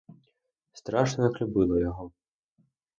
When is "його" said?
1.79-2.11